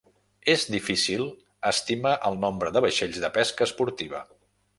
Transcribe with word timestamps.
És 0.53 0.63
difícil 0.75 1.21
estimar 1.73 2.15
el 2.31 2.41
nombre 2.47 2.73
de 2.79 2.85
vaixells 2.87 3.21
de 3.27 3.31
pesca 3.37 3.69
esportiva. 3.71 4.25